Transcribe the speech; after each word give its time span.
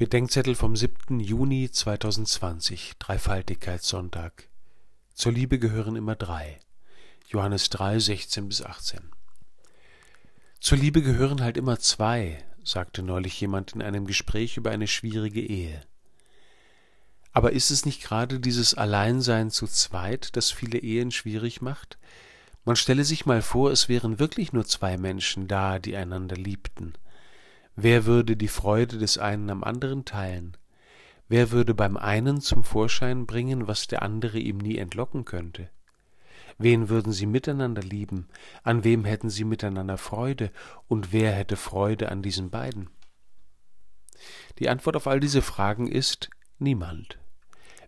Bedenkzettel 0.00 0.54
vom 0.54 0.76
7. 0.76 1.20
Juni 1.20 1.70
2020, 1.70 2.94
Dreifaltigkeitssonntag. 2.98 4.48
Zur 5.12 5.30
Liebe 5.30 5.58
gehören 5.58 5.94
immer 5.94 6.16
drei. 6.16 6.58
Johannes 7.28 7.68
3, 7.68 7.98
16 7.98 8.48
bis 8.48 8.62
18. 8.62 9.00
Zur 10.58 10.78
Liebe 10.78 11.02
gehören 11.02 11.42
halt 11.42 11.58
immer 11.58 11.78
zwei, 11.80 12.42
sagte 12.64 13.02
neulich 13.02 13.38
jemand 13.42 13.72
in 13.72 13.82
einem 13.82 14.06
Gespräch 14.06 14.56
über 14.56 14.70
eine 14.70 14.86
schwierige 14.86 15.42
Ehe. 15.42 15.82
Aber 17.34 17.52
ist 17.52 17.70
es 17.70 17.84
nicht 17.84 18.02
gerade 18.02 18.40
dieses 18.40 18.72
Alleinsein 18.72 19.50
zu 19.50 19.66
zweit, 19.66 20.34
das 20.34 20.50
viele 20.50 20.78
Ehen 20.78 21.10
schwierig 21.10 21.60
macht? 21.60 21.98
Man 22.64 22.76
stelle 22.76 23.04
sich 23.04 23.26
mal 23.26 23.42
vor, 23.42 23.70
es 23.70 23.90
wären 23.90 24.18
wirklich 24.18 24.54
nur 24.54 24.64
zwei 24.64 24.96
Menschen 24.96 25.46
da, 25.46 25.78
die 25.78 25.94
einander 25.94 26.36
liebten. 26.36 26.94
Wer 27.82 28.04
würde 28.04 28.36
die 28.36 28.48
Freude 28.48 28.98
des 28.98 29.16
einen 29.16 29.48
am 29.48 29.64
anderen 29.64 30.04
teilen? 30.04 30.54
Wer 31.28 31.50
würde 31.50 31.72
beim 31.72 31.96
einen 31.96 32.42
zum 32.42 32.62
Vorschein 32.62 33.24
bringen, 33.24 33.68
was 33.68 33.86
der 33.86 34.02
andere 34.02 34.38
ihm 34.38 34.58
nie 34.58 34.76
entlocken 34.76 35.24
könnte? 35.24 35.70
Wen 36.58 36.90
würden 36.90 37.10
sie 37.10 37.24
miteinander 37.24 37.80
lieben? 37.80 38.28
An 38.64 38.84
wem 38.84 39.06
hätten 39.06 39.30
sie 39.30 39.44
miteinander 39.44 39.96
Freude? 39.96 40.50
Und 40.88 41.14
wer 41.14 41.32
hätte 41.32 41.56
Freude 41.56 42.10
an 42.10 42.20
diesen 42.20 42.50
beiden? 42.50 42.90
Die 44.58 44.68
Antwort 44.68 44.96
auf 44.96 45.06
all 45.06 45.18
diese 45.18 45.40
Fragen 45.40 45.86
ist 45.86 46.28
niemand. 46.58 47.18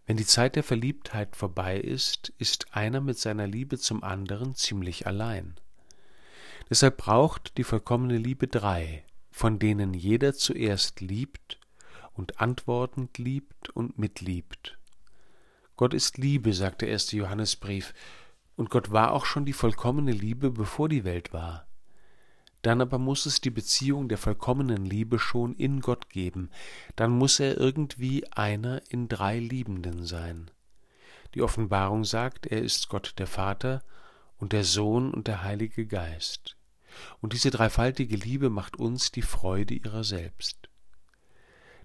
Wenn 0.06 0.16
die 0.16 0.24
Zeit 0.24 0.56
der 0.56 0.64
Verliebtheit 0.64 1.36
vorbei 1.36 1.78
ist, 1.78 2.33
ist 2.38 2.74
einer 2.74 3.02
mit 3.02 3.19
seiner 3.19 3.47
Liebe 3.47 3.77
zum 3.77 4.02
anderen 4.02 4.55
ziemlich 4.55 5.06
allein. 5.06 5.61
Deshalb 6.70 6.97
braucht 6.97 7.59
die 7.59 7.64
vollkommene 7.64 8.16
Liebe 8.16 8.48
drei, 8.48 9.05
von 9.32 9.59
denen 9.59 9.95
jeder 9.95 10.34
zuerst 10.34 11.00
liebt 11.00 11.59
und 12.12 12.41
antwortend 12.41 13.18
liebt 13.18 13.70
und 13.70 13.98
mitliebt. 13.98 14.78
Gott 15.77 15.94
ist 15.94 16.19
Liebe, 16.19 16.52
sagt 16.52 16.83
der 16.83 16.91
erste 16.91 17.16
Johannesbrief, 17.16 17.94
und 18.55 18.70
Gott 18.70 18.92
war 18.92 19.12
auch 19.12 19.25
schon 19.25 19.47
die 19.47 19.55
vollkommene 19.55 20.12
Liebe, 20.12 20.50
bevor 20.50 20.88
die 20.88 21.05
Welt 21.05 21.33
war. 21.33 21.66
Dann 22.60 22.80
aber 22.80 22.98
muss 22.98 23.27
es 23.27 23.41
die 23.41 23.50
Beziehung 23.50 24.08
der 24.08 24.19
vollkommenen 24.19 24.84
Liebe 24.84 25.19
schon 25.19 25.56
in 25.56 25.80
Gott 25.80 26.10
geben, 26.10 26.50
dann 26.94 27.10
muss 27.10 27.41
er 27.41 27.56
irgendwie 27.56 28.30
einer 28.30 28.83
in 28.91 29.08
drei 29.08 29.38
Liebenden 29.38 30.05
sein. 30.05 30.50
Die 31.34 31.42
Offenbarung 31.42 32.05
sagt, 32.05 32.47
er 32.47 32.62
ist 32.62 32.88
Gott 32.88 33.14
der 33.19 33.27
Vater 33.27 33.83
und 34.36 34.53
der 34.53 34.64
Sohn 34.64 35.12
und 35.12 35.27
der 35.27 35.42
Heilige 35.42 35.86
Geist. 35.86 36.56
Und 37.20 37.32
diese 37.32 37.50
dreifaltige 37.50 38.16
Liebe 38.16 38.50
macht 38.50 38.76
uns 38.76 39.10
die 39.12 39.22
Freude 39.22 39.74
ihrer 39.74 40.04
selbst. 40.04 40.68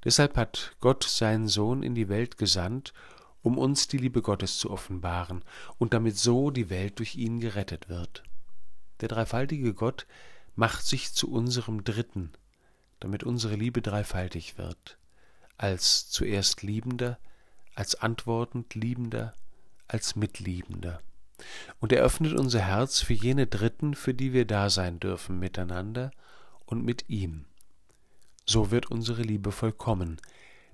Deshalb 0.03 0.37
hat 0.37 0.75
Gott 0.79 1.03
seinen 1.03 1.47
Sohn 1.47 1.83
in 1.83 1.95
die 1.95 2.09
Welt 2.09 2.37
gesandt, 2.37 2.93
um 3.41 3.57
uns 3.57 3.87
die 3.87 3.97
Liebe 3.97 4.21
Gottes 4.21 4.57
zu 4.57 4.69
offenbaren 4.71 5.43
und 5.77 5.93
damit 5.93 6.17
so 6.17 6.51
die 6.51 6.69
Welt 6.69 6.99
durch 6.99 7.15
ihn 7.15 7.39
gerettet 7.39 7.89
wird. 7.89 8.23
Der 9.01 9.09
dreifaltige 9.09 9.73
Gott 9.73 10.07
macht 10.55 10.85
sich 10.85 11.13
zu 11.13 11.31
unserem 11.31 11.83
Dritten, 11.83 12.31
damit 12.99 13.23
unsere 13.23 13.55
Liebe 13.55 13.81
dreifaltig 13.81 14.57
wird, 14.57 14.97
als 15.57 16.09
zuerst 16.09 16.63
Liebender, 16.63 17.19
als 17.75 17.95
antwortend 17.95 18.73
Liebender, 18.75 19.33
als 19.87 20.15
Mitliebender 20.15 20.99
und 21.79 21.91
er 21.91 22.03
öffnet 22.03 22.33
unser 22.33 22.59
Herz 22.61 23.01
für 23.01 23.13
jene 23.13 23.47
Dritten, 23.47 23.93
für 23.93 24.13
die 24.13 24.33
wir 24.33 24.45
da 24.45 24.69
sein 24.69 24.99
dürfen 24.99 25.39
miteinander 25.39 26.11
und 26.65 26.83
mit 26.83 27.09
ihm. 27.09 27.45
So 28.45 28.71
wird 28.71 28.89
unsere 28.89 29.21
Liebe 29.21 29.51
vollkommen, 29.51 30.19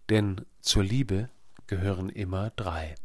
denn 0.10 0.46
zur 0.62 0.84
Liebe 0.84 1.30
gehören 1.68 2.10
immer 2.10 2.52
drei. 2.52 2.96